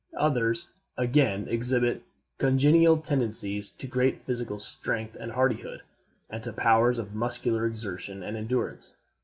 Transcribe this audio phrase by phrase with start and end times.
[0.17, 2.01] Others, again, exhibit
[2.39, 5.83] congenital tendencies to great physical strength and hardihood,
[6.27, 8.95] and to powers of muscular exertion and endurance.